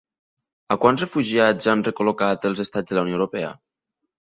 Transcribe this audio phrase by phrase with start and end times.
[0.75, 3.55] A quants refugiats han recol·locat els estats de la Unió Europea?